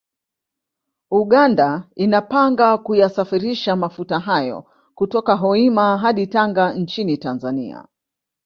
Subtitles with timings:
[1.11, 7.87] Uganda inapanga kuyasafirisha mafuta hayo kutoka Hoima hadi Tanga nchini Tanzania